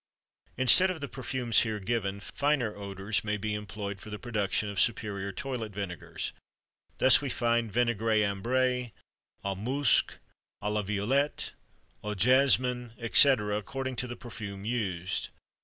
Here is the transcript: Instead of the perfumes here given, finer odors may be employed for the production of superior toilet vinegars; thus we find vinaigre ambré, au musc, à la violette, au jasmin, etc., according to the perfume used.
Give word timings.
Instead 0.57 0.89
of 0.89 0.99
the 0.99 1.07
perfumes 1.07 1.59
here 1.59 1.79
given, 1.79 2.19
finer 2.19 2.75
odors 2.75 3.23
may 3.23 3.37
be 3.37 3.53
employed 3.53 4.01
for 4.01 4.09
the 4.09 4.17
production 4.17 4.67
of 4.67 4.79
superior 4.79 5.31
toilet 5.31 5.71
vinegars; 5.73 6.31
thus 6.97 7.21
we 7.21 7.29
find 7.29 7.71
vinaigre 7.71 8.21
ambré, 8.25 8.93
au 9.45 9.53
musc, 9.55 10.13
à 10.59 10.73
la 10.73 10.81
violette, 10.81 11.51
au 12.03 12.15
jasmin, 12.15 12.93
etc., 12.97 13.55
according 13.55 13.95
to 13.95 14.07
the 14.07 14.15
perfume 14.15 14.65
used. 14.65 15.29